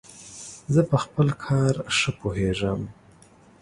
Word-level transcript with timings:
زه 0.73 0.81
په 0.89 0.97
خپل 1.03 1.27
کار 1.45 1.75
ښه 1.97 2.11
پوهیژم. 2.19 2.81